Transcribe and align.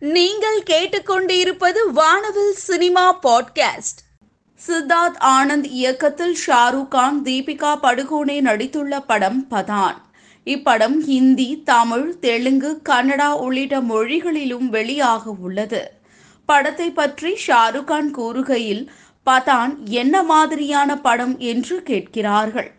நீங்கள் 0.00 0.62
கேட்டுக்கொண்டிருப்பது 0.62 1.90
வானவில் 1.92 2.52
சினிமா 2.52 3.18
பாட்காஸ்ட். 3.18 4.00
சித்தார்த் 4.66 5.18
ஆனந்த் 5.18 5.64
இயக்கத்தில் 5.64 6.36
ஷாருக் 6.46 6.88
கான் 6.88 7.22
தீபிகா 7.22 7.74
படுகோனே 7.82 8.40
நடித்துள்ள 8.40 9.04
படம் 9.06 9.46
பதான். 9.50 9.94
இப்படம் 10.44 10.98
ஹிந்தி 10.98 11.62
தமிழ் 11.64 12.18
தெலுங்கு 12.18 12.80
கன்னடா 12.88 13.36
உள்ளிட்ட 13.36 13.80
மொழிகளிலும் 13.80 14.72
வெளியாக 14.72 15.22
உள்ளது. 15.40 15.90
படத்தை 16.46 16.90
பற்றி 16.90 17.38
ஷாருக் 17.46 17.84
கான் 17.84 18.14
கூறுகையில் 18.14 18.86
பதான் 19.30 19.84
என்ன 19.84 20.22
மாதிரியான 20.22 21.00
படம் 21.00 21.38
என்று 21.38 21.82
கேட்கிறார்கள். 21.82 22.72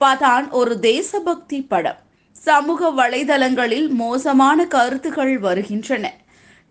பதான் 0.00 0.50
ஒரு 0.50 0.80
தேசபக்தி 0.80 1.62
படம். 1.62 1.98
சமூக 2.32 2.90
வலைதளங்களில் 2.90 3.88
மோசமான 3.88 4.66
கருத்துகள் 4.66 5.38
வருகின்றன. 5.38 6.19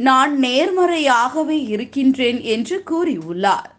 நான் 0.02 0.40
நேர்மறையாகவே 0.40 1.58
இருக்கின்றேன் 1.68 2.42
என்று 2.42 2.84
கூறியுள்ளார். 2.92 3.70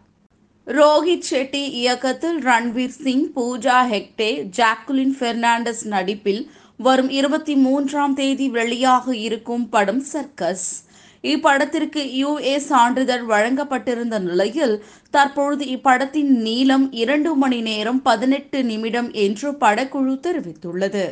ரோஹித் 0.67 1.27
ஷெட்டி 1.31 1.63
இயக்கத்தில் 1.81 2.37
ரன்வீர் 2.39 2.93
சிங் 3.03 3.31
பூஜா 3.35 3.77
ஹெக்டே 3.93 4.49
ஜாக்குலின் 4.57 5.15
பெர்னாண்டஸ் 5.19 5.87
நடிப்பில் 5.87 6.51
வரும் 6.77 7.09
இருபத்தி 7.09 7.55
மூன்றாம் 7.55 8.13
தேதி 8.13 8.49
வெளியாக 8.51 9.11
இருக்கும் 9.11 9.69
படம் 9.69 9.99
சர்க்கஸ். 9.99 10.85
இப்படத்திற்கு 11.23 12.03
யுஏ 12.23 12.57
சான்றிதழ் 12.57 13.25
வழங்கப்பட்டிருந்த 13.29 14.19
நிலையில் 14.19 14.83
தற்பொழுது 15.09 15.65
இப்படத்தின் 15.65 16.31
நீளம் 16.47 16.91
இரண்டு 16.91 17.35
மணி 17.35 17.61
நேரம் 17.61 18.01
பதினெட்டு 18.01 18.63
நிமிடம் 18.63 19.11
என்று 19.11 19.51
படக்குழு 19.51 20.15
தெரிவித்துள்ளது. 20.27 21.05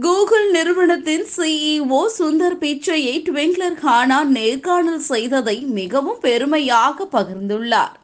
கூகுள் 0.00 0.50
நிறுவனத்தின் 0.50 1.24
சிஇஓ 1.36 2.06
சுந்தர் 2.18 2.54
பிச்சையை 2.60 3.16
ட்விங்க்லர் 3.28 3.76
ஹானா 3.82 4.24
நேர்காணல் 4.24 4.98
செய்ததை 4.98 5.60
மிகவும் 5.60 6.18
பெருமையாக 6.20 7.08
பகிர்ந்துள்ளார். 7.12 7.96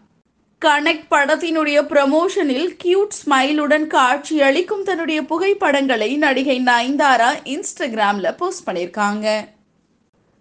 கனெக்ட் 0.62 1.09
படத்தினுடைய 1.11 1.79
ப்ரமோஷனில் 1.93 2.69
கியூட் 2.85 3.17
ஸ்மைலுடன் 3.21 3.87
காட்சியளிக்கும் 3.87 4.83
தன்னுடைய 4.83 5.25
புகைப்படங்களை 5.25 6.17
நடிகை 6.17 6.61
நயன்தாரா 6.61 7.31
இன்ஸ்டாகிராம்ல 7.45 8.37
போஸ்ட் 8.37 8.69
பண்ணியிருக்காங்க. 8.69 9.27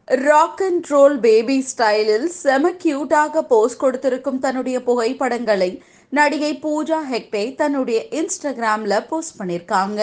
ராக் 0.05 0.61
அண்ட் 0.61 0.85
ரோல் 0.85 1.19
பேபி 1.19 1.65
ஸ்டைலில் 1.71 2.25
செம 2.25 2.69
கியூட்டாக 2.69 3.41
போஸ்ட் 3.41 3.79
கொடுத்திருக்கும் 3.79 4.39
தன்னுடைய 4.39 4.83
புகைப்படங்களை 4.83 5.83
நடிகை 6.09 6.59
பூஜா 6.63 7.01
ஹெக்டே 7.11 7.55
தன்னுடைய 7.55 8.05
இன்ஸ்டாகிராம்ல 8.11 9.07
போஸ்ட் 9.07 9.41
பண்ணியிருக்காங்க. 9.41 10.01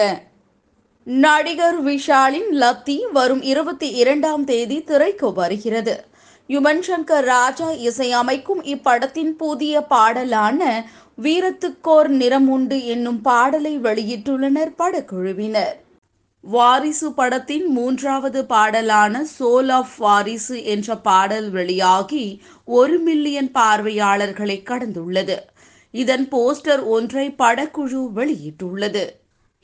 நடிகர் 1.07 1.85
விஷாலின் 1.85 2.47
லத்தி 2.51 3.11
வரும் 3.13 3.41
இருபத்தி 3.41 3.89
இரண்டாம் 3.89 4.43
தேதி 4.43 4.83
திரைக்கு 4.83 5.33
வருகிறது. 5.33 6.05
யுவன் 6.47 6.79
சங்கர் 6.87 7.23
ராஜா 7.23 7.71
இசையமைக்கும் 7.71 8.61
இப்படத்தின் 8.63 9.29
புதிய 9.29 9.81
பாடலான 9.89 10.85
வீரத்துக்கோர் 11.21 12.07
நிறம் 12.07 12.47
உண்டு 12.47 12.85
என்னும் 12.85 13.21
பாடலை 13.21 13.79
வெளியிட்டுள்ளனர் 13.79 14.71
படக்குழுவினர். 14.77 15.75
வாரிசு 16.41 17.13
படத்தின் 17.13 17.65
மூன்றாவது 17.65 18.45
பாடலான 18.45 19.25
சோல் 19.39 19.71
ஆஃப் 19.71 19.95
வாரிசு 19.97 20.63
என்ற 20.63 20.97
பாடல் 20.97 21.49
வெளியாகி 21.49 22.41
ஒரு 22.65 22.99
மில்லியன் 22.99 23.51
பார்வையாளர்களை 23.51 24.63
கடந்துள்ளது. 24.65 25.37
இதன் 25.91 26.27
போஸ்டர் 26.31 26.83
ஒன்றை 26.83 27.35
படக்குழு 27.39 28.07
வெளியிட்டுள்ளது. 28.15 29.05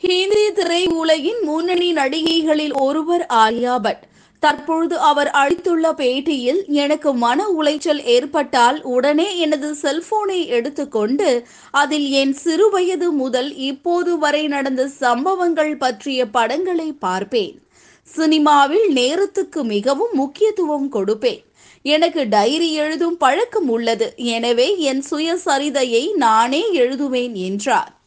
ஹிந்தி 0.03 0.45
திரையுலகின் 0.49 1.41
முன்னணி 1.41 1.93
நடிகைகளில் 1.93 2.73
ஒருவர் 2.73 3.25
ஆலியா 3.33 3.77
பட். 3.77 4.01
தற்பொழுது 4.39 4.97
அவர் 4.99 5.29
அளித்துள்ள 5.29 5.91
பேட்டியில் 5.91 6.65
எனக்கு 6.65 7.13
மன 7.13 7.45
உளைச்சல் 7.49 8.01
ஏற்பட்டால் 8.05 8.83
உடனே 8.83 9.37
எனது 9.37 9.75
செல்போனை 9.81 10.47
எடுத்துக்கொண்டு 10.47 11.45
அதில் 11.71 12.09
என் 12.11 12.35
சிறுவயது 12.43 13.09
முதல் 13.09 13.55
இப்போது 13.55 14.17
வரை 14.17 14.47
நடந்த 14.47 14.87
சம்பவங்கள் 14.87 15.77
பற்றிய 15.77 16.25
படங்களை 16.25 16.93
பார்ப்பேன். 16.93 17.55
சினிமாவில் 18.03 18.89
நேரத்துக்கு 18.91 19.63
மிகவும் 19.63 20.13
முக்கியத்துவம் 20.13 20.91
கொடுப்பேன். 20.91 21.41
எனக்கு 21.81 22.27
டைரி 22.27 22.73
எழுதும் 22.73 23.17
பழக்கம் 23.17 23.69
உள்ளது. 23.69 24.13
எனவே 24.15 24.77
என் 24.77 25.03
சுயசரிதையை 25.11 26.13
நானே 26.15 26.65
எழுதுவேன் 26.73 27.33
என்றார். 27.33 28.00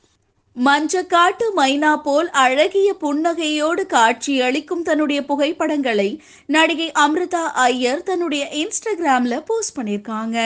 மஞ்சக்காட்டு 0.57 1.47
மைனா 1.57 1.97
போல் 1.97 2.31
அழகிய 2.31 2.95
புன்னகையோடு 3.01 3.87
காட்சியளிக்கும் 3.87 4.83
தன்னுடைய 4.83 5.25
புகைப்படங்களை 5.25 6.11
நடிகை 6.47 6.93
அம்ரிதா 6.99 7.43
ஐயர் 7.53 8.03
தன்னுடைய 8.03 8.49
இன்ஸ்டாகிராம்ல 8.53 9.43
போஸ்ட் 9.47 9.79
பண்ணியிருக்காங்க. 9.79 10.39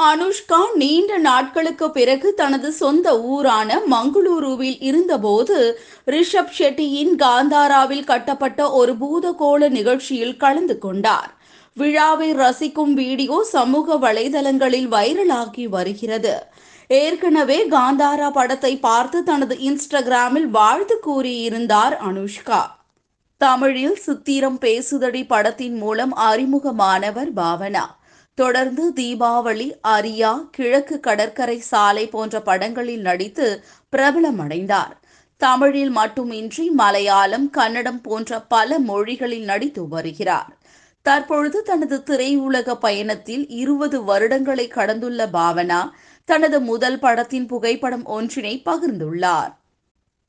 அனுஷ்கா 0.00 0.60
நீண்ட 0.74 1.18
நாட்களுக்கு 1.18 1.90
பிறகு 1.90 2.34
தனது 2.34 2.72
சொந்த 2.72 3.20
ஊரான 3.20 3.80
மங்களூருவில் 3.90 4.78
இருந்தபோது 4.80 5.58
ரிஷப் 6.06 6.54
ஷெட்டியின் 6.58 7.12
காந்தாராவில் 7.24 8.04
கட்டப்பட்ட 8.04 8.70
ஒரு 8.70 8.94
பூதகோள 9.02 9.68
நிகழ்ச்சியில் 9.68 10.36
கலந்து 10.36 10.78
கொண்டார். 10.78 11.30
விழாவை 11.76 12.34
ரசிக்கும் 12.34 12.94
வீடியோ 12.94 13.36
சமூக 13.50 13.98
வலைதளங்களில் 14.06 14.88
வைரலாகி 14.96 15.68
வருகிறது. 15.68 16.34
ஏற்கனவே 16.90 17.56
காந்தாரா 17.68 18.30
படத்தை 18.30 18.78
பார்த்து 18.78 19.22
தனது 19.22 19.54
இன்ஸ்டாகிராமில் 19.56 20.48
வாழ்த்து 20.48 20.96
கூறியிருந்தார் 21.06 21.94
அனுஷ்கா. 22.08 22.60
தமிழில் 23.36 23.96
சித்திரம் 23.96 24.58
பேசுதடி 24.60 25.26
படத்தின் 25.26 25.76
மூலம் 25.76 26.16
அறிமுகமானவர் 26.16 27.30
பாவனா. 27.36 27.84
தொடர்ந்து 28.34 28.84
தீபாவளி 28.96 29.68
அரியா 29.88 30.32
கிழக்கு 30.50 31.00
கடற்கரை 31.00 31.58
சாலை 31.60 32.06
போன்ற 32.06 32.40
படங்களில் 32.40 33.00
நடித்து 33.00 33.64
பிரபலமடைந்தார். 33.96 34.94
தமிழில் 35.36 35.90
மட்டுமின்றி 35.90 36.70
மலையாளம் 36.70 37.50
கன்னடம் 37.50 38.00
போன்ற 38.00 38.40
பல 38.40 38.78
மொழிகளில் 38.78 39.44
நடித்து 39.44 39.88
வருகிறார். 39.88 40.54
தற்பொழுது 41.02 41.62
தனது 41.62 41.96
திரையுலக 42.06 42.74
பயணத்தில் 42.74 43.48
இருபது 43.48 43.98
வருடங்களை 44.00 44.68
கடந்துள்ள 44.68 45.26
பாவனா 45.26 45.82
தனது 46.30 46.58
முதல் 46.60 46.98
படத்தின் 46.98 47.46
புகைப்படம் 47.46 48.04
ஒன்றினை 48.06 48.62
பகிர்ந்துள்ளார். 48.64 49.52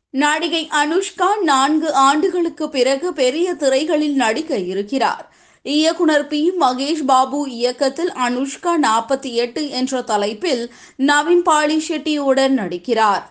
நடிகை 0.09 0.69
அனுஷ்கா 0.83 1.29
நான்கு 1.41 1.93
ஆண்டுகளுக்கு 1.93 2.69
பிறகு 2.69 3.13
பெரிய 3.13 3.53
திரைகளில் 3.53 4.13
நடிக்க 4.13 4.57
இருக்கிறார். 4.57 5.25
இயக்குனர் 5.63 6.27
பி. 6.27 6.51
மகேஷ் 6.59 7.03
பாபு 7.05 7.49
இயக்கத்தில் 7.49 8.11
அனுஷ்கா 8.11 8.71
நாற்பத்தி 8.81 9.33
எட்டு 9.33 9.69
என்ற 9.69 10.01
தலைப்பில் 10.01 10.73
நவீன் 10.97 11.43
பாலி 11.43 11.77
ஷெட்டியுடன் 11.89 12.57
நடிக்கிறார். 12.57 13.23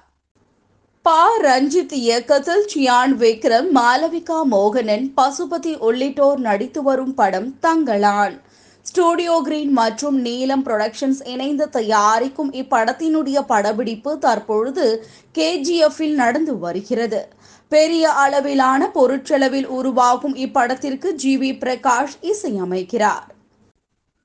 பா. 1.02 1.38
ரஞ்சித் 1.38 1.92
இயக்கத்தில் 1.92 2.64
சியான் 2.74 3.16
விக்ரம் 3.18 3.68
மாலவிகா 3.74 4.38
மோகனன் 4.50 5.12
பசுபதி 5.16 5.76
உள்ளிட்டோர் 5.78 6.38
நடித்து 6.38 6.82
வரும் 6.82 7.14
படம் 7.14 7.54
தங்களான். 7.62 8.40
ஸ்டூடியோ 8.82 9.40
கிரீன் 9.44 9.72
மற்றும் 9.72 10.20
நீலம் 10.20 10.64
புரொடக்ஷன்ஸ் 10.66 11.20
இணைந்து 11.24 11.68
தயாரிக்கும் 11.68 12.52
இப்படத்தினுடைய 12.52 13.40
படப்பிடிப்பு 13.46 14.18
தற்பொழுது 14.18 15.06
கேஜிஎஃப்பில் 15.38 16.14
நடந்து 16.14 16.58
வருகிறது. 16.58 17.28
பெரிய 17.68 18.12
அளவிலான 18.12 18.90
பொருட்செலவில் 18.94 19.66
உருவாகும் 19.66 20.36
இப்படத்திற்கு 20.36 21.12
ஜி 21.12 21.38
வி 21.38 21.52
பிரகாஷ் 21.58 22.16
இசையமைக்கிறார். 22.22 23.28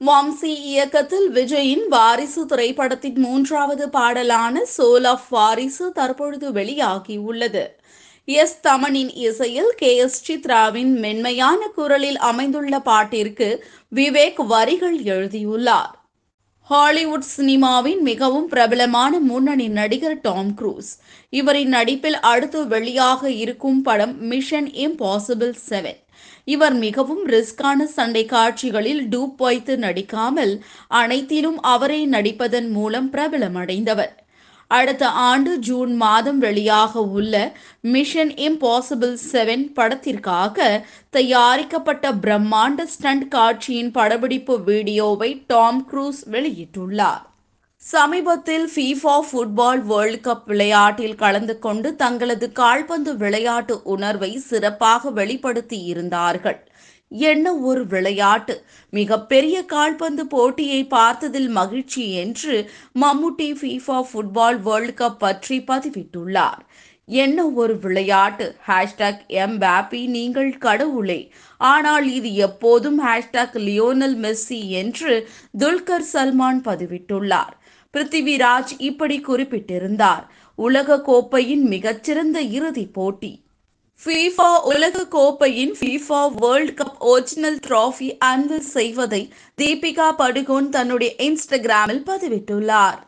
வம்சி 0.02 0.54
இயக்கத்தில் 0.72 1.28
விஜயின் 1.32 1.88
வாரிசு 1.88 2.46
திரைப்படத்தின் 2.46 3.20
மூன்றாவது 3.20 3.90
பாடலான 3.90 4.64
சோல் 4.78 5.08
ஆஃப் 5.08 5.30
வாரிசு 5.30 5.92
தற்பொழுது 5.92 6.52
வெளியாகியுள்ளது. 6.52 7.66
எஸ் 8.26 8.60
தமனின் 8.64 9.10
இசையில் 9.14 9.74
கே. 9.78 9.96
எஸ். 9.96 10.32
சித்ராவின் 10.32 10.94
மென்மையான 10.96 11.68
குரலில் 11.68 12.18
அமைந்துள்ள 12.18 12.78
பாட்டிற்கு 12.78 13.58
விவேக் 13.96 14.46
வரிகள் 14.46 15.04
எழுதியுள்ளார். 15.04 16.04
ஹாலிவுட் 16.62 17.24
சினிமாவின் 17.38 18.00
மிகவும் 18.00 18.48
பிரபலமான 18.48 19.20
முன்னணி 19.20 19.68
நடிகர் 19.68 20.22
டாம் 20.22 20.52
க்ரூஸ். 20.62 21.00
இவரின் 21.30 21.68
நடிப்பில் 21.68 22.20
அடுத்து 22.20 22.66
வெளியாக 22.66 23.26
இருக்கும் 23.26 23.82
படம் 23.82 24.24
மிஷன் 24.24 24.70
இம்பாசிபிள் 24.70 25.54
செவன். 25.70 26.04
இவர் 26.46 26.74
மிகவும் 26.74 27.28
ரிஸ்கான 27.28 27.84
சண்டை 27.84 28.26
காட்சிகளில் 28.26 29.08
டூப் 29.08 29.36
வைத்து 29.38 29.78
நடிக்காமல் 29.78 30.64
அனைத்திலும் 30.88 31.62
அவரே 31.62 32.06
நடிப்பதன் 32.08 32.70
மூலம் 32.70 33.14
பிரபலமடைந்தவர். 33.14 34.24
அடுத்த 34.72 35.10
ஆண்டு 35.30 35.52
ஜூன் 35.68 35.92
மாதம் 35.96 36.40
வெளியாக 36.42 37.04
உள்ள 37.18 37.36
மிஷன் 37.94 38.34
இம்பாசிபிள் 38.46 39.16
செவன் 39.32 39.66
படத்திற்காக 39.78 40.58
தயாரிக்கப்பட்ட 41.10 42.14
பிரம்மாண்ட 42.24 42.88
ஸ்டண்ட் 42.94 43.28
காட்சியின் 43.28 43.92
படப்பிடிப்பு 43.92 44.58
வீடியோவை 44.70 45.32
டாம் 45.48 45.82
க்ரூஸ் 45.92 46.22
வெளியிட்டுள்ளார். 46.36 47.24
சமீபத்தில் 47.84 48.68
ஃபீஃபா 48.74 49.16
ஃபுட்பால் 49.28 49.82
வேர்ல்ட் 49.90 50.22
கப் 50.28 50.46
விளையாட்டில் 50.52 51.20
கலந்து 51.24 51.56
கொண்டு 51.60 51.90
தங்களது 51.96 52.48
கால்பந்து 52.60 53.12
விளையாட்டு 53.18 53.76
உணர்வை 53.96 54.32
சிறப்பாக 54.48 55.12
வெளிப்படுத்தி 55.20 55.80
இருந்தார்கள் 55.92 56.58
என்ன 57.10 57.56
ஒரு 57.56 57.88
விளையாட்டு? 57.88 58.66
மிகப்பெரிய 58.90 59.66
கால்பந்து 59.66 60.28
போட்டியை 60.28 60.88
பார்த்ததில் 60.90 61.48
மகிழ்ச்சி 61.48 62.14
என்று 62.14 62.72
Mammootty 63.02 63.42
FIFA 63.42 64.04
football 64.14 64.60
world 64.60 65.00
cup 65.00 65.20
பற்றி 65.20 65.62
பதிவிட்டுள்ளார். 65.62 66.60
என்ன 67.06 67.48
ஒரு 67.48 67.80
விளையாட்டு? 67.80 68.56
ஹேஷ்டாக் 68.68 69.28
எம் 69.28 69.58
பேப்பி 69.58 70.06
நீங்கள் 70.08 70.58
கடவுளே. 70.58 71.34
ஆனால் 71.58 72.14
இது 72.14 72.36
எப்போதும் 72.36 73.06
ஹேஷ்டாக் 73.06 73.54
லியோனல் 73.54 74.18
மெஸ்ஸி 74.18 74.68
என்று 74.68 75.30
துல்கர் 75.60 76.06
சல்மான் 76.14 76.62
பதிவிட்டுள்ளார். 76.64 77.54
பிருத்திவிராஜ் 77.94 78.72
இப்படி 78.78 79.20
குறிப்பிட்டிருந்தார். 79.20 80.32
உலக 80.56 81.02
கோப்பையின் 81.08 81.62
மிகச்சிறந்த 81.62 82.42
இறுதிப் 82.42 82.94
போட்டி. 82.94 83.45
ஃபீஃபா 84.02 84.50
உலக 84.70 85.04
கோப்பையின் 85.14 85.72
FIFA 85.78 86.20
world 86.42 86.74
cup 86.80 86.98
original 87.12 87.58
trophy 87.68 88.08
unveil 88.30 88.68
செய்வதை 88.74 89.22
தீபிகா 89.62 90.08
படுகோன் 90.20 90.68
தன்னுடைய 90.70 91.12
இன்ஸ்டாகிராமில் 91.28 92.02
பதிவிட்டுள்ளார். 92.10 93.00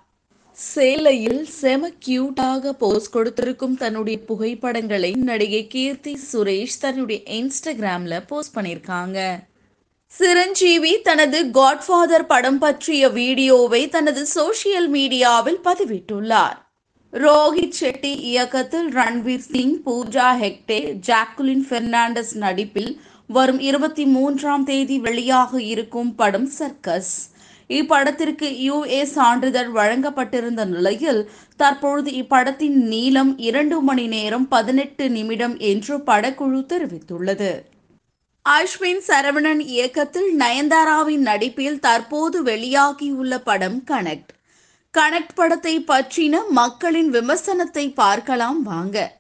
சேலையில் 0.57 1.43
செம 1.59 1.91
கியூட்டாக 2.05 2.73
போஸ் 2.83 3.09
கொடுத்திருக்கும் 3.09 3.75
தன்னுடைய 3.77 4.19
புகைப்படங்களை 4.29 5.11
நடிகை 5.29 5.63
கீர்த்தி 5.67 6.13
சுரேஷ் 6.31 6.81
தன்னுடைய 6.85 7.19
இன்ஸ்டாகிராம்ல 7.39 8.21
போஸ்ட் 8.27 8.55
பண்ணியிருக்காங்க. 8.57 9.19
சிரஞ்சீவி 10.13 10.93
தனது 11.01 11.41
காட்ஃபாதர் 11.59 12.29
படம் 12.33 12.61
பற்றிய 12.65 13.09
வீடியோவை 13.09 13.89
தனது 13.89 14.23
சோசியல் 14.37 14.89
மீடியாவில் 14.97 15.61
பதிவிட்டுள்ளார். 15.69 16.57
ரோஹித் 17.13 17.77
ஷெட்டி 17.81 18.15
இயக்கத்தில் 18.19 18.89
ரன்வீர் 18.89 19.45
சிங் 19.51 19.83
பூஜா 19.86 20.25
ஹெக்டே 20.42 20.80
ஜாக்குலின் 21.07 21.63
பெர்னாண்டஸ் 21.69 22.38
நடிப்பில் 22.38 23.01
வரும் 23.27 23.59
இருபத்தி 23.59 24.06
மூன்றாம் 24.06 24.63
தேதி 24.63 25.00
வெளியாக 25.00 25.57
இருக்கும் 25.57 26.15
படம் 26.15 26.48
சர்க்கஸ். 26.48 27.31
இப்படத்திற்கு 27.69 28.50
யுஏ 28.68 29.04
சான்றிதழ் 29.04 29.69
வழங்கப்பட்டிருந்த 29.75 30.65
நிலையில் 30.65 31.30
தற்பொழுது 31.56 32.12
இப்படத்தின் 32.12 32.77
நீளம் 32.94 33.38
இரண்டு 33.38 33.81
மணி 33.81 34.07
நேரம் 34.07 34.48
பதினெட்டு 34.48 35.09
நிமிடம் 35.09 35.57
என்று 35.57 35.98
படக்குழு 35.98 36.63
தெரிவித்துள்ளது. 36.74 37.51
அஸ்வின் 38.50 39.01
சரவணன் 39.07 39.59
இயக்கத்தில் 39.59 40.31
நயன்தாராவின் 40.38 41.27
நடிப்பில் 41.31 41.80
தற்போது 41.80 42.44
வெளியாகியுள்ள 42.44 43.38
படம் 43.44 43.83
கனெக்ட். 43.92 44.33
கனெக்ட் 44.97 45.35
படத்தை 45.35 45.83
பற்றின 45.88 46.35
மக்களின் 46.49 47.09
விமர்சனத்தை 47.11 47.94
பார்க்கலாம் 47.94 48.61
வாங்க. 48.61 49.17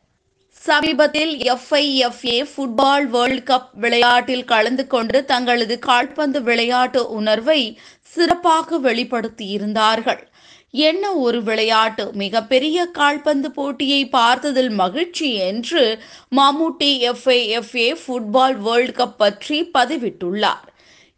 சமீபத்தில் 0.51 1.33
எஃப்ஐஎஃப்ஏ 1.37 2.37
ஃபுட்பால் 2.51 3.05
வேர்ல்ட் 3.05 3.49
கப் 3.49 3.67
விளையாட்டில் 3.73 4.43
கலந்து 4.43 4.87
கொண்டு 4.87 5.25
தங்களது 5.25 5.79
கால்பந்து 5.79 6.43
விளையாட்டு 6.43 7.09
உணர்வை 7.09 7.79
சிறப்பாக 8.01 8.79
வெளிப்படுத்தியிருந்தார்கள். 8.79 10.23
என்ன 10.71 11.13
ஒரு 11.13 11.43
விளையாட்டு? 11.43 12.11
மிகப்பெரிய 12.13 12.85
கால்பந்து 12.85 13.51
போட்டியை 13.51 14.09
பார்த்ததில் 14.11 14.69
மகிழ்ச்சி 14.69 15.33
என்று 15.33 15.99
Mammootty 16.35 17.11
F I F A 17.11 17.95
football 18.03 18.57
world 18.57 18.95
cup 18.95 19.17
பற்றி 19.17 19.69
பதிவிட்டுள்ளார். 19.73 20.67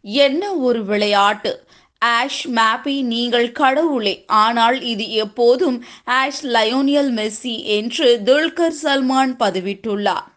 என்ன 0.02 0.52
ஒரு 0.54 0.84
விளையாட்டு? 0.84 1.68
ஆஷ் 2.04 2.48
மேப்பி 2.48 3.02
நீங்கள் 3.02 3.52
கடவுளே. 3.52 4.24
ஆனால் 4.26 4.82
இது 4.82 5.10
எப்போதும் 5.10 5.84
ஆஷ் 6.04 6.42
லயோனியல் 6.42 7.10
மெஸ்ஸி 7.18 7.64
என்று 7.64 8.20
துல்கர் 8.24 8.76
சல்மான் 8.82 9.34
பதிவிட்டுள்ளார். 9.38 10.28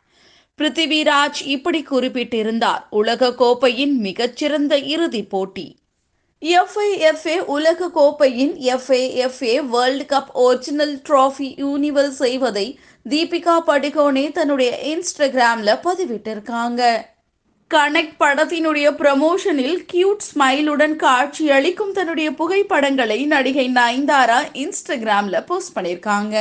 பிருத்திவிராஜ் 0.58 1.42
இப்படி 1.46 1.84
குறிப்பிட்டிருந்தார். 1.84 2.88
உலக 2.90 3.30
கோப்பையின் 3.30 3.96
மிகச்சிறந்த 3.98 4.78
இறுதிப் 4.78 5.30
போட்டி. 5.30 5.82
எஃப்ஐஎஃப்ஏ 6.42 7.38
உலக 7.38 7.90
கோப்பையின் 7.96 8.54
F I F A 8.74 9.56
world 9.66 10.12
cup 10.12 10.32
original 10.34 11.02
trophy 11.10 11.50
unveil 11.64 12.10
செய்வதை 12.10 12.80
தீபிகா 13.10 13.56
படுகோனே 13.68 14.32
தன்னுடைய 14.32 14.80
இன்ஸ்டாகிராம்ல 14.84 15.80
பதிவிட்டிருக்காங்க. 15.84 17.12
கனெக்ட் 17.74 18.18
படத்தினுடைய 18.20 18.88
ப்ரமோஷனில் 19.02 19.78
கியூட் 19.92 20.24
ஸ்மைலுடன் 20.28 20.96
காட்சி 20.96 21.52
அளிக்கும் 21.52 21.94
தன்னுடைய 21.94 22.32
புகைப்படங்களை 22.32 23.26
நடிகை 23.26 23.66
நயன்தாரா 23.74 24.38
இன்ஸ்டாகிராம்ல 24.54 25.46
போஸ்ட் 25.46 25.78
பண்ணியிருக்காங்க. 25.78 26.36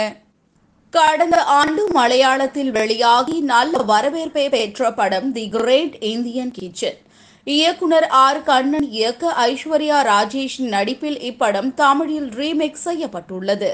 கடந்த 0.90 1.44
ஆண்டு 1.44 1.88
மலையாளத்தில் 1.94 2.70
வெளியாகி 2.70 3.40
நல்ல 3.40 3.78
வரவேற்பை 3.78 4.48
பெற்ற 4.48 4.92
படம் 4.92 5.32
தி 5.32 5.48
கிரேட் 5.48 5.96
இந்தியன் 6.00 6.50
கிச்சன் 6.50 6.98
இயக்குனர் 7.44 8.06
ஆர். 8.06 8.42
கண்ணன் 8.42 8.90
இயக்க 8.90 9.32
ஐஸ்வர்யா 9.46 10.00
ராஜேஷ் 10.12 10.58
நடிப்பில் 10.58 11.18
இப்படம் 11.30 11.74
தமிழில் 11.74 12.28
ரீமேக் 12.28 12.82
செய்யப்பட்டுள்ளது. 12.88 13.72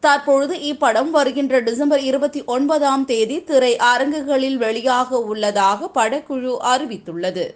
தற்பொழுது 0.00 0.54
இப்படம் 0.56 1.10
வருகின்ற 1.10 1.60
டிசம்பர் 1.60 2.00
இருபத்தி 2.00 2.44
ஒன்பதாம் 2.44 3.04
தேதி 3.04 3.44
திரை 3.44 3.76
அரங்குகளில் 3.76 4.58
வெளியாக 4.58 5.08
உள்ளதாக 5.08 5.90
படக்குழு 5.94 6.52
அறிவித்துள்ளது. 6.64 7.46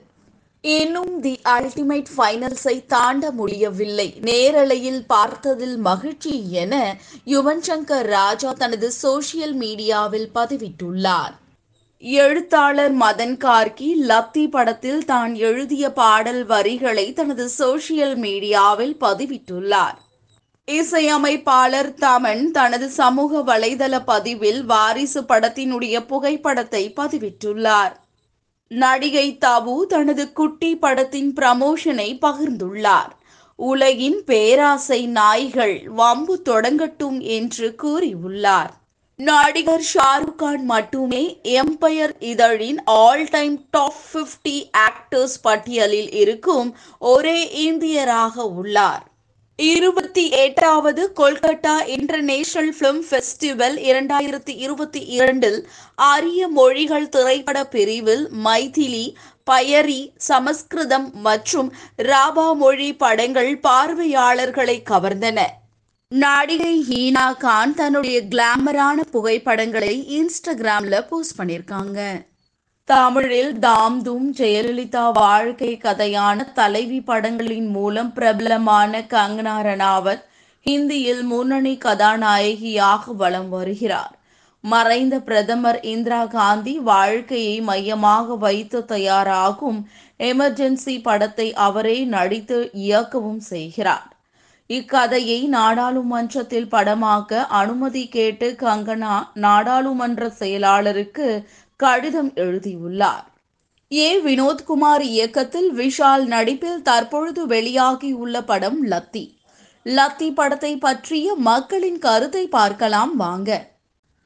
இன்னும் 0.61 1.20
தி 1.20 1.41
அல்டிமேட் 1.44 2.11
ஃபைனல்ஸை 2.17 2.87
தாண்ட 2.87 3.31
முடியவில்லை. 3.31 4.14
நேரலையில் 4.20 5.00
பார்த்ததில் 5.08 5.76
மகிழ்ச்சி 5.76 6.50
என 6.50 6.96
யுவன் 7.26 7.64
சங்கர் 7.69 8.06
ராஜா 8.06 8.52
தனது 8.52 8.93
சோசியல் 9.02 9.55
மீடியாவில் 9.55 10.29
பதிவிட்டுள்ளார். 10.35 11.35
எழுத்தாளர் 12.02 12.96
மதன் 12.96 13.37
கார்கி 13.44 13.91
லத்தி 14.08 14.50
படத்தில் 14.50 15.05
தான் 15.05 15.35
எழுதிய 15.35 15.93
பாடல் 15.93 16.46
வரிகளை 16.46 17.12
தனது 17.12 17.50
சோசியல் 17.58 18.17
மீடியாவில் 18.17 18.96
பதிவிட்டுள்ளார். 19.00 19.99
இசையமைப்பாளர் 20.69 21.90
தமன் 21.94 22.50
தனது 22.50 22.88
சமூக 22.88 23.40
வலைதள 23.40 23.99
பதிவில் 24.05 24.64
வாரிசு 24.64 25.22
படத்தினுடைய 25.22 26.06
புகைப்படத்தை 26.06 26.93
பதிவிட்டுள்ளார். 26.96 27.93
நடிகை 28.69 29.38
தபு 29.44 29.82
தனது 29.87 30.32
குட்டி 30.32 30.76
படத்தின் 30.76 31.32
ப்ரமோஷனை 31.32 32.08
பகிர்ந்துள்ளார். 32.20 33.12
உலகின் 33.56 34.25
பேராசை 34.25 35.06
நாய்கள் 35.06 35.88
வம்பு 35.88 36.43
தொடங்கட்டும் 36.44 37.20
என்று 37.20 37.75
கூறியுள்ளார். 37.82 38.72
நடிகர் 39.17 39.87
ஷாருக் 39.94 40.37
கான் 40.37 40.64
மட்டுமே 40.64 41.40
எம்பயர் 41.43 42.14
இதழின் 42.19 42.82
ஆல் 42.84 43.26
டைம் 43.31 43.67
டாப் 43.70 44.02
50 44.12 44.70
ஆக்டர்ஸ் 44.88 45.40
பட்டியலில் 45.43 46.12
இருக்கும் 46.12 46.76
ஒரே 46.99 47.40
இந்தியராக 47.70 48.34
உள்ளார். 48.34 49.12
இருபத்தி 49.58 50.31
எட்டாவது 50.31 51.13
கொல்கத்தா 51.17 51.75
இன்டர்நேஷனல் 51.87 52.73
பிலிம் 52.79 53.03
ஃபெஸ்டிவல் 53.11 53.77
இரண்டாயிரத்தி 53.91 54.55
இருபத்தி 54.56 55.01
இரண்டில் 55.06 55.58
அரிய 55.94 56.49
மொழிகள் 56.49 57.08
திரைப்பட 57.08 57.65
பிரிவில் 57.65 58.25
மைதிலி 58.44 59.15
பயரி 59.51 60.13
சமஸ்கிருதம் 60.29 61.13
மற்றும் 61.13 61.73
ராபா 61.99 62.56
மொழி 62.56 62.94
படங்கள் 62.94 63.61
பார்வையாளர்களை 63.61 64.82
கவர்ந்தன. 64.91 65.46
நடிகை 66.08 66.75
ஹீனா 66.91 67.37
கான் 67.37 67.75
தன்னுடைய 67.75 68.20
கிளாமரான 68.31 69.01
புகைப்படங்களை 69.13 69.94
இன்ஸ்டாகிராம்ல 70.19 71.06
போஸ்ட் 71.08 71.41
பண்ணியிருக்காங்க. 71.41 72.01
தமிழில் 72.88 73.53
தாம் 73.58 74.03
தூம் 74.03 74.26
ஜெயலலிதா 74.38 75.05
வாழ்க்கை 75.12 75.70
கதையான 75.82 76.44
தலைவி 76.53 76.98
படங்களின் 77.00 77.69
மூலம் 77.70 78.10
பிரபலமான 78.12 79.00
கங்கனா 79.14 79.55
ரணாவத் 79.69 80.24
ஹிந்தியில் 80.67 81.22
முன்னணி 81.22 81.74
கதாநாயகியாக 81.76 83.12
வலம் 83.12 83.48
வருகிறார். 83.48 84.14
மறைந்த 84.64 85.14
பிரதமர் 85.20 85.81
இந்திரா 85.94 86.22
காந்தி 86.26 86.74
வாழ்க்கையை 86.79 87.56
மையமாக 87.60 88.36
வைத்து 88.36 88.81
தயாராகும் 88.84 89.81
எமர்ஜென்சி 90.31 90.96
படத்தை 91.03 91.48
அவரே 91.69 91.98
நடித்து 92.17 92.58
இயக்கவும் 92.86 93.43
செய்கிறார். 93.53 94.08
இக்கதையை 94.70 95.41
நாடாளுமன்றத்தில் 95.48 96.69
படமாக்க 96.69 97.41
அனுமதி 97.60 98.05
கேட்டு 98.08 98.46
கங்கனா 98.60 99.14
நாடாளுமன்ற 99.34 100.29
செயலாளருக்கு 100.38 101.26
கடிதம் 101.76 102.34
எழுதியுள்ளார். 102.34 103.32
ஏ. 103.93 104.20
வினோத்குமார் 104.20 105.00
இயக்கத்தில் 105.00 105.72
விஷால் 105.72 106.24
நடிப்பில் 106.24 106.82
தற்பொழுது 106.82 107.46
வெளியாகியுள்ள 107.46 108.43
படம் 108.46 108.90
லத்தி. 108.90 109.34
லத்தி 109.84 110.34
படத்தை 110.34 110.76
பற்றிய 110.76 111.34
மக்களின் 111.34 111.98
கருத்தை 111.98 112.46
பார்க்கலாம் 112.48 113.16
வாங்க. 113.16 113.72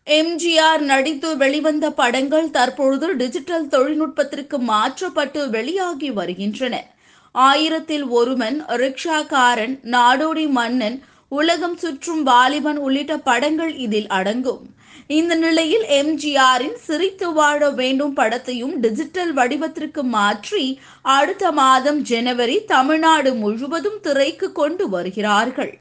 எம்ஜிஆர் 0.06 0.78
நடித்து 0.78 1.36
வெளிவந்த 1.36 1.90
படங்கள் 1.90 2.50
தற்பொழுது 2.50 3.16
டிஜிட்டல் 3.16 3.68
தொழில்நுட்பத்திற்கு 3.68 4.58
மாற்றப்பட்டு 4.58 5.50
வெளியாகி 5.50 6.10
வருகின்றன. 6.10 6.84
ஆயிரத்தில் 7.32 8.04
ஒருவன் 8.04 8.64
ரிக்ஷாக்காரன் 8.64 9.78
நாடோடி 9.82 10.48
மன்னன் 10.48 11.04
உலகம் 11.28 11.76
சுற்றும் 11.76 12.22
வாலிபன் 12.22 12.76
உள்ளிட்ட 12.76 13.18
படங்கள் 13.18 13.76
இதில் 13.76 14.06
அடங்கும். 14.08 14.62
இந்த 15.06 15.34
நிலையில் 15.34 15.84
எம்ஜிஆரின் 15.88 16.78
சிரித்து 16.86 17.32
வாழ 17.32 17.70
வேண்டும் 17.70 18.16
படத்தையும் 18.16 18.74
டிஜிட்டல் 18.74 19.34
வடிவத்திற்கு 19.34 20.02
மாற்றி 20.02 20.80
அடுத்த 21.02 21.52
மாதம் 21.52 22.00
ஜனவரி 22.02 22.64
தமிழ்நாடு 22.64 23.34
முழுவதும் 23.34 24.00
திரைக்கு 24.00 24.52
கொண்டு 24.52 24.88
வருகிறார்கள். 24.88 25.78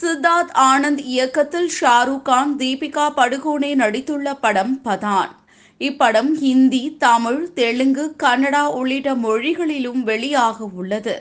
சித்தார்த் 0.00 0.54
ஆனந்த் 0.54 1.02
இயக்கத்தில் 1.14 1.70
ஷாருக் 1.80 2.22
கான் 2.22 2.56
தீபிகா 2.56 3.06
படுகோனே 3.16 3.72
நடித்துள்ள 3.74 4.36
படம் 4.40 4.80
பதான். 4.84 5.32
இப்படம் 5.80 6.32
ஹிந்தி 6.32 6.96
தமிழ் 6.98 7.52
தெலுங்கு 7.52 8.14
கன்னடா 8.22 8.64
உள்ளிட்ட 8.70 9.14
மொழிகளிலும் 9.14 10.06
வெளியாக 10.06 10.56
உள்ளது. 10.74 11.16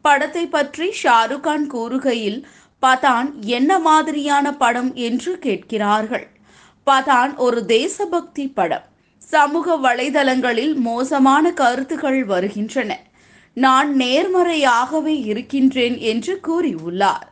படத்தை 0.00 0.46
பற்றி 0.46 0.92
ஷாருக் 1.02 1.40
கான் 1.40 1.70
கூறுகையில் 1.70 2.42
பதான் 2.82 3.28
என்ன 3.40 3.78
மாதிரியான 3.78 4.54
படம் 4.56 4.94
என்று 4.94 5.38
கேட்கிறார்கள். 5.38 6.26
பதான் 6.86 7.36
ஒரு 7.36 7.66
தேசபக்தி 7.66 8.48
படம். 8.48 8.84
சமூக 9.18 9.76
வலைதளங்களில் 9.76 10.74
மோசமான 10.74 11.52
கருத்துகள் 11.52 12.24
வருகின்றன. 12.24 13.00
நான் 13.52 13.96
நேர்மறையாகவே 13.96 15.14
இருக்கின்றேன் 15.24 15.98
என்று 15.98 16.40
கூறியுள்ளார். 16.48 17.26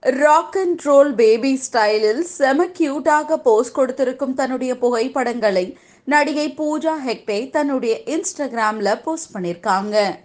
ராக் 0.00 0.56
அண்ட் 0.56 0.80
ரோல் 0.80 1.14
பேபி 1.14 1.60
ஸ்டைலில் 1.66 2.20
செம 2.20 2.66
கியூட்டாக 2.78 3.36
போஸ்ட் 3.36 3.74
கொடுத்திருக்கும் 3.74 4.34
தன்னுடைய 4.34 4.78
புகைப்படங்களை 4.78 5.78
நடிகை 6.04 6.54
பூஜா 6.58 6.94
ஹெக்டே 7.06 7.50
தன்னுடைய 7.50 8.00
இன்ஸ்டாகிராமில் 8.06 9.02
போஸ்ட் 9.02 9.36
பண்ணியிருக்காங்க 9.36 10.24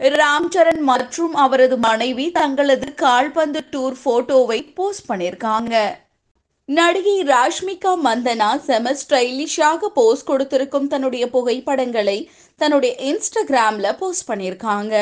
ராம்சரண் 0.00 0.78
மற்றும் 0.78 1.34
அவரது 1.34 1.76
மனைவி 1.76 2.30
தங்களது 2.30 2.94
கால்பந்து 2.94 3.60
டூர் 3.70 3.96
போட்டோவை 4.04 4.72
போஸ்ட் 4.74 5.10
பண்ணியிருக்காங்க. 5.10 5.74
நடிகை 6.64 7.22
ராஷ்மிகா 7.22 7.92
மந்தனா 8.04 8.58
செம 8.58 8.92
ஸ்டைலிஷாக 8.92 9.90
போஸ்ட் 9.94 10.26
கொடுத்திருக்கும் 10.26 10.86
தன்னுடைய 10.86 11.30
புகைப்படங்களை 11.30 12.30
தன்னுடைய 12.56 12.94
இன்ஸ்டாகிராம்ல 13.10 13.98
போஸ்ட் 13.98 14.28
பண்ணியிருக்காங்க. 14.30 14.94